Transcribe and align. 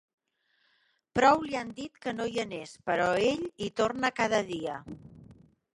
Prou 1.19 1.43
li 1.49 1.59
han 1.59 1.69
dit 1.81 2.01
que 2.07 2.15
no 2.17 2.27
hi 2.33 2.41
anés, 2.45 2.75
però 2.89 3.09
ell 3.29 3.47
hi 3.67 3.73
torna 3.83 4.15
cada 4.23 4.43
dia. 4.53 4.85